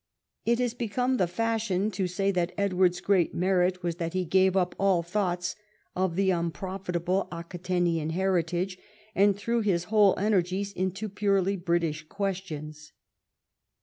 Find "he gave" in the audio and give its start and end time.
4.13-4.57